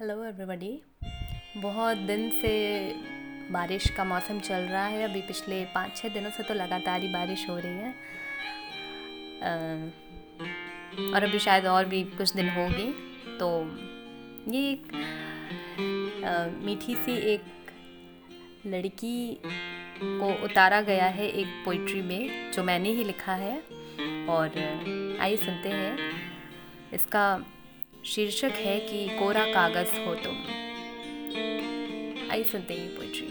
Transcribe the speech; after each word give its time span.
Hello 0.00 0.14
everybody 0.24 0.70
बहुत 1.56 1.98
दिन 1.98 2.28
से 2.32 2.50
बारिश 3.52 3.88
का 3.90 4.04
मौसम 4.04 4.38
चल 4.40 4.60
रहा 4.62 4.84
है। 4.84 5.02
अभी 5.04 5.20
पिछले 5.20 5.64
पाँच 5.64 5.96
छः 5.96 6.08
दिनों 6.08 6.30
से 6.30 6.42
तो 6.42 6.54
लगातार 6.54 7.00
ही 7.00 7.08
बारिश 7.08 7.48
हो 7.50 7.56
रही 7.58 7.78
है। 7.78 7.90
और 11.14 11.24
अभी 11.24 11.38
शायद 11.38 11.66
और 11.66 11.84
भी 11.84 12.02
कुछ 12.12 12.34
दिन 12.34 12.48
होगी। 12.48 12.86
तो 13.40 13.48
ये 14.52 14.70
एक 14.70 14.86
मीठी 16.64 16.94
सी 16.96 17.16
एक 17.34 17.42
लड़की 18.66 19.40
को 20.02 20.32
उतारा 20.44 20.80
गया 20.82 21.06
है 21.06 21.28
एक 21.30 21.62
पोइट्री 21.64 22.02
में, 22.02 22.52
जो 22.52 22.64
मैंने 22.64 22.92
ही 22.92 23.04
लिखा 23.04 23.34
है। 23.34 23.58
और 24.28 24.58
आइए 25.20 25.36
सुनते 25.36 25.68
हैं। 25.68 26.10
इसका 26.94 27.38
शीर्षक 28.08 28.52
है 28.56 28.78
कि 28.80 29.18
कोरा 29.18 29.44
कागज़ 29.44 29.94
हो 30.00 30.14
तुम। 30.14 30.36
आई 32.30 32.44
सुनते 32.44 32.74
हैं 32.74 32.88
पोइट्री 32.96 33.26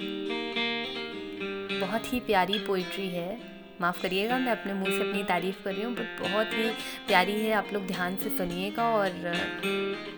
बहुत 1.80 2.14
ही 2.14 2.20
प्यारी 2.20 2.60
पोइट्री 2.60 3.08
है। 3.08 3.40
माफ़ 3.82 4.02
करिएगा, 4.02 4.38
मैं 4.38 4.52
अपने 4.52 4.74
मुँह 4.74 4.92
से 4.92 5.10
अपनी 5.10 5.24
तारीफ़ 5.24 5.64
कर 5.64 5.74
रही 5.74 5.84
हूँ 5.84 5.94
बट 5.96 6.22
बहुत 6.22 6.54
ही 6.54 6.70
प्यारी 7.08 7.32
है। 7.32 7.52
आप 7.54 7.70
लोग 7.74 7.88
ध्यान 7.88 8.16
से 8.16 8.30
सुनिएगा 8.30 8.84
और 8.90 9.08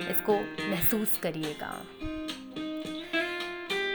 इसको 0.09 0.35
महसूस 0.69 1.17
करिएगा। 1.17 1.71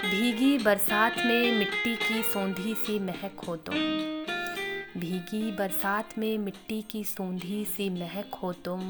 भीगी 0.05 0.59
बरसात 0.59 1.19
में 1.19 1.59
मिट्टी 1.59 1.95
की 1.97 2.23
सौंधी 2.23 2.75
सी 2.75 2.99
महक 2.99 3.45
हो 3.49 3.57
तुम। 3.57 3.77
भीगी 5.01 5.51
बरसात 5.53 6.19
में 6.19 6.37
मिट्टी 6.39 6.83
की 6.83 7.05
सौंधी 7.05 7.65
सी 7.65 7.91
महक 7.91 8.35
हो 8.35 8.53
तुम। 8.53 8.81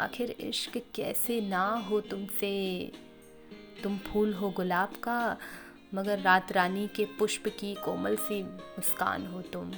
आखिर 0.00 0.30
इश्क 0.30 0.82
कैसे 0.94 1.40
ना 1.40 1.68
हो 1.68 2.00
तुमसे? 2.00 2.92
तुम 3.82 3.98
फूल 3.98 4.34
हो 4.34 4.50
गुलाब 4.50 4.88
का, 4.88 5.36
मगर 5.94 6.18
रात 6.18 6.52
रानी 6.52 6.88
के 6.88 7.04
पुष्प 7.04 7.48
की 7.48 7.74
कोमल 7.74 8.16
सी 8.16 8.42
मुस्कान 8.42 9.26
हो 9.26 9.42
तुम। 9.42 9.72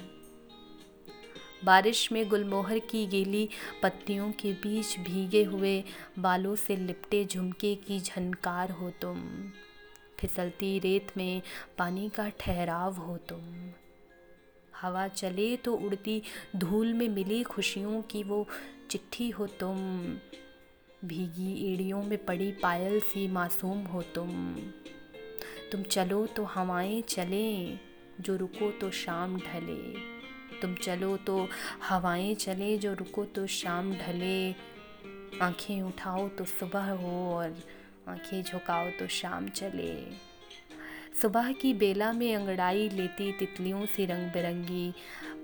बारिश 1.65 2.13
में 2.13 2.29
गुलमोहर 2.29 2.79
की 2.79 3.07
गीली 3.07 3.49
पत्तियों 3.83 4.33
के 4.33 4.53
बीच 4.53 4.99
भीगे 4.99 5.45
हुए 5.45 5.85
बालों 6.19 6.57
से 6.57 6.77
लिपटे 6.77 7.25
झुमके 7.25 7.75
की 7.75 8.01
झनकार 8.01 8.71
हो 8.71 8.91
तुम। 8.91 9.29
फिसलती 10.21 10.79
रेत 10.79 11.13
में 11.17 11.43
पानी 11.79 12.09
का 12.09 12.29
ठहराव 12.29 12.95
हो 12.95 13.17
तुम। 13.17 13.71
हवा 14.83 15.09
चले 15.09 15.57
तो 15.57 15.75
उड़ती 15.75 16.23
धूल 16.57 16.95
में 16.95 17.09
मिली 17.09 17.43
खुशियों 17.43 18.03
की 18.03 18.23
वो 18.23 18.47
चिट्ठी 18.91 19.31
हो 19.31 19.47
तुम। 19.47 19.77
भीगी 21.05 21.73
एड़ियों 21.73 22.03
में 22.03 22.25
पड़ी 22.25 22.53
पायल 22.53 23.01
सी 23.01 23.29
मासूम 23.29 23.79
हो 23.79 24.03
तुम। 24.03 24.57
तुम 25.73 25.83
चलो 25.83 26.27
तो 26.27 26.45
हवाएँ 26.45 27.01
चलें, 27.01 27.81
जो 28.21 28.37
रुको 28.37 28.71
तो 28.71 28.91
शाम 28.91 29.37
ढले। 29.37 29.99
तुम 30.61 30.75
चलो 30.75 31.17
तो 31.17 31.49
हवाएँ 31.83 32.35
चले, 32.35 32.79
जो 32.79 32.93
रुको 32.95 33.25
तो 33.25 33.47
शाम 33.47 33.93
ढले। 33.93 34.53
आँखें 35.43 35.83
उठाओ 35.83 36.29
तो 36.29 36.45
सुबह 36.45 36.91
हो 36.91 37.35
और 37.35 37.57
आँखें 38.09 38.43
झुकाओ 38.43 38.91
तो 38.91 39.07
शाम 39.09 39.49
चले। 39.49 40.11
सुबह 41.23 41.53
की 41.53 41.75
बेला 41.75 42.13
में 42.13 42.37
अंगड़ाई 42.37 42.89
लेती 42.89 43.33
तितलियों 43.33 43.87
से 43.87 44.07
रंग 44.07 44.33
बिरंगी, 44.33 44.93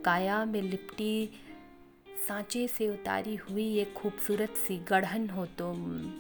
काया 0.05 0.45
में 0.45 0.62
लिपटी 0.62 1.31
सांचे 2.28 2.69
से 2.69 2.89
उतारी 2.89 3.37
हुई 3.37 3.78
एक 3.78 3.95
खूबसूरत 3.95 4.51
सी 4.51 4.78
गढ़न 4.78 5.31
हो 5.31 5.47
तुम। 5.47 6.12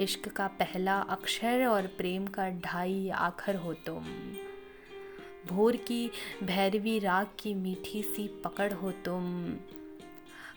इश्क 0.00 0.28
का 0.28 0.46
पहला 0.46 1.00
अक्षर 1.00 1.66
और 1.66 1.86
प्रेम 1.86 2.26
का 2.26 2.50
ढाई 2.50 3.08
आखर 3.08 3.56
हो 3.56 3.74
तुम। 3.74 4.04
भोर 5.46 5.76
की 5.76 6.10
भैरवी 6.42 6.98
राग 6.98 7.26
की 7.38 7.54
मीठी 7.54 8.02
सी 8.02 8.28
पकड़ 8.28 8.72
हो 8.72 8.90
तुम। 8.90 9.56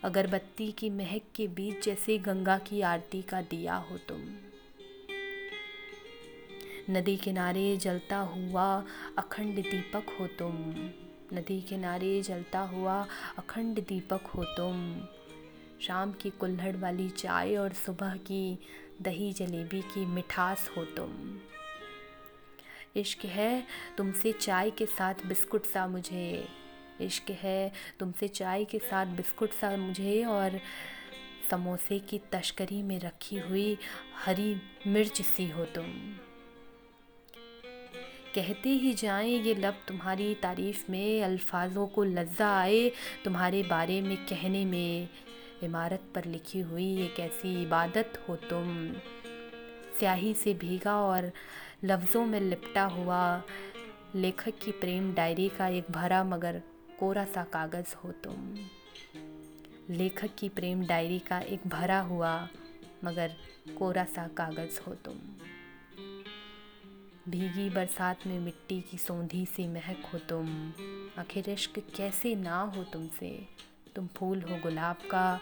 अगरबत्ती 0.04 0.72
की 0.72 0.90
महक 0.90 1.22
के 1.36 1.48
बीच 1.48 1.86
जैसे 1.86 2.18
गंगा 2.18 2.58
की 2.58 2.82
आरती 2.82 3.22
का 3.22 3.42
दिया 3.42 3.76
हो 3.76 3.98
तुम। 3.98 4.22
नदी 6.90 7.18
किनारे 7.18 7.78
जलता 7.78 8.18
हुआ 8.18 8.86
अखंड 9.18 9.56
दीपक 9.56 10.06
हो 10.20 10.28
तुम। 10.28 10.90
नदी 11.34 11.62
किनारे 11.62 12.22
जलता 12.22 12.60
हुआ 12.60 13.08
अखंड 13.38 13.80
दीपक 13.80 14.22
हो 14.22 14.44
तुम। 14.44 15.02
शाम 15.82 16.12
की 16.12 16.30
कुल्हड़ 16.30 16.76
वाली 16.78 17.10
चाय 17.10 17.56
और 17.56 17.74
सुबह 17.74 18.16
की 18.16 18.60
दही 19.02 19.34
जलेबी 19.34 19.82
की 19.82 20.06
मिठास 20.06 20.70
हो 20.78 20.86
तुम। 20.86 21.40
इश्क 22.96 23.26
है 23.26 23.64
तुमसे 23.98 24.32
चाय 24.32 24.72
के 24.72 24.86
साथ 24.86 25.14
बिस्कुट 25.26 25.66
सा 25.66 25.88
मुझे। 25.88 26.48
इश्क 27.02 27.30
है 27.32 27.72
तुमसे 28.00 28.28
चाय 28.28 28.66
के 28.66 28.80
साथ 28.80 29.06
बिस्कुट 29.06 29.52
सा 29.52 29.78
मुझे 29.78 30.24
और 30.24 30.60
समोसे 31.52 32.00
की 32.00 32.18
तस्करी 32.18 32.84
में 32.84 33.00
रखी 33.00 33.38
हुई 33.38 33.78
हरी 34.26 34.62
मिर्च 34.88 35.22
सी 35.22 35.50
हो 35.50 35.66
तुम। 35.66 35.86
कहते 38.36 38.70
ही 38.70 38.94
जाएँ, 38.94 39.32
ये 39.32 39.54
लब 39.56 39.78
तुम्हारी 39.88 40.34
तारीफ़ 40.36 40.84
में 40.92 41.24
अल्फाजों 41.24 41.88
को 41.88 42.04
लज्जा 42.04 42.50
आए 42.60 42.92
तुम्हारे 43.26 43.64
बारे 43.64 44.02
में 44.02 44.18
कहने 44.18 44.66
में। 44.66 45.10
इमारत 45.64 46.04
पर 46.16 46.26
लिखी 46.26 46.60
हुई 46.60 47.02
एक 47.04 47.20
ऐसी 47.20 47.62
इबादत 47.62 48.26
हो 48.30 48.36
तुम। 48.36 48.94
स्याही 50.00 50.34
से 50.34 50.54
भीगा 50.54 50.96
और 50.98 51.32
लफ्ज़ों 51.84 52.26
में 52.26 52.40
लिपटा 52.42 52.84
हुआ 52.84 53.44
लेखक 54.16 54.54
की 54.64 54.72
प्रेम 54.72 55.14
डायरी 55.14 55.50
का 55.50 55.68
एक 55.68 55.92
भरा 55.92 56.24
मगर 56.24 56.62
कोरा 57.00 57.26
सा 57.26 57.44
कागज़ 57.44 57.96
हो 57.96 58.12
तुम। 58.12 58.56
लेखक 59.90 60.30
की 60.40 60.50
प्रेम 60.50 60.86
डायरी 60.86 61.20
का 61.20 61.40
एक 61.40 61.68
भरा 61.68 62.00
हुआ 62.02 62.48
मगर 63.04 63.36
कोरा 63.78 64.04
सा 64.04 64.28
कागज़ 64.28 64.80
हो 64.88 64.94
तुम। 64.96 65.20
भीगी 67.30 67.70
बरसात 67.70 68.28
में 68.28 68.40
मिट्टी 68.40 68.82
की 68.82 68.98
सौंधी 68.98 69.46
सी 69.46 69.68
महक 69.68 70.06
हो 70.14 70.20
तुम। 70.20 70.74
आखिर 71.18 71.50
इश्क 71.50 71.80
कैसे 71.96 72.36
ना 72.36 72.62
हो 72.62 72.84
तुमसे? 72.84 73.48
तुम 73.96 74.08
फूल 74.08 74.42
हो 74.42 74.58
गुलाब 74.58 74.96
का, 74.96 75.40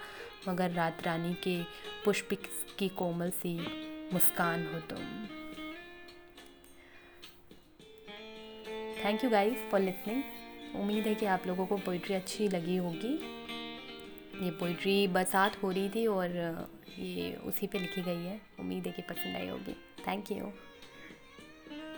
मगर 0.50 0.72
रात 0.72 1.04
रानी 1.04 1.34
के 1.34 1.64
पुष्प 2.06 2.30
की 2.80 2.88
कोमल 2.90 3.30
सी 3.30 3.58
मुस्कान 4.14 4.68
हो 4.74 4.80
तुम। 4.80 5.00
Thank 9.06 9.24
you 9.24 9.30
guys 9.30 9.72
for 9.72 9.80
listening 9.80 10.24
उम्मीद 10.76 11.08
है 11.08 11.16
कि 11.16 11.26
आप 11.26 11.48
लोगों 11.48 11.66
को 11.66 11.78
पोइट्री 11.78 12.16
अच्छी 12.16 12.48
लगी 12.48 12.78
होगी। 12.78 13.14
ये 14.46 14.52
पोइट्री 14.52 15.08
बरसात 15.08 15.64
हो 15.64 15.72
रही 15.72 15.90
थी 15.90 16.08
और 16.08 16.30
ये 17.00 17.36
उसी 17.36 17.68
पे 17.68 17.80
लिखी 17.80 18.02
गई 18.02 18.24
है। 18.24 18.42
उम्मीद 18.60 18.88
है 18.88 18.92
कि 18.92 19.02
पसंद 19.02 19.36
आई 19.36 19.48
होगी। 19.48 19.74
Thank 20.08 20.32
you 20.32 20.52